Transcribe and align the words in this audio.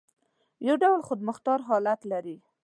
یو 0.67 0.75
ډول 0.83 0.99
خودمختار 1.07 1.59
حالت 1.69 1.99
لري. 2.11 2.37